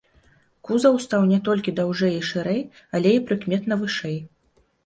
Кузаў 0.69 0.95
стаў 1.03 1.27
не 1.33 1.37
толькі 1.49 1.75
даўжэй 1.79 2.15
і 2.21 2.23
шырэй, 2.31 2.61
але 3.01 3.09
і 3.17 3.23
прыкметна 3.29 3.73
вышэй. 3.83 4.19